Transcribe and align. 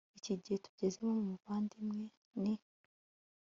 iki 0.17 0.33
gihe 0.41 0.57
tugezemo, 0.65 1.13
muvandimwe 1.27 2.03
ni 2.41 2.53